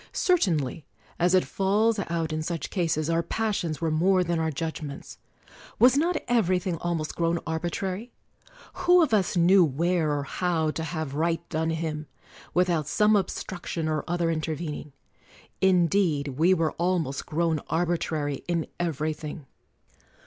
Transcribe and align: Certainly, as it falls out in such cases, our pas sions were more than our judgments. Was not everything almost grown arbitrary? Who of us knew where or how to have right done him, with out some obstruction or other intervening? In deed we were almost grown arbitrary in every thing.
Certainly, 0.13 0.83
as 1.19 1.35
it 1.35 1.45
falls 1.45 1.99
out 2.09 2.33
in 2.33 2.41
such 2.41 2.71
cases, 2.71 3.07
our 3.07 3.21
pas 3.21 3.55
sions 3.57 3.81
were 3.81 3.91
more 3.91 4.23
than 4.23 4.39
our 4.39 4.49
judgments. 4.49 5.19
Was 5.77 5.95
not 5.95 6.17
everything 6.27 6.77
almost 6.77 7.15
grown 7.15 7.37
arbitrary? 7.45 8.11
Who 8.73 9.03
of 9.03 9.13
us 9.13 9.37
knew 9.37 9.63
where 9.63 10.11
or 10.11 10.23
how 10.23 10.71
to 10.71 10.83
have 10.83 11.13
right 11.13 11.47
done 11.49 11.69
him, 11.69 12.07
with 12.51 12.67
out 12.67 12.87
some 12.87 13.15
obstruction 13.15 13.87
or 13.87 14.03
other 14.07 14.31
intervening? 14.31 14.93
In 15.61 15.85
deed 15.85 16.29
we 16.29 16.55
were 16.55 16.71
almost 16.79 17.27
grown 17.27 17.59
arbitrary 17.69 18.43
in 18.47 18.65
every 18.79 19.13
thing. 19.13 19.45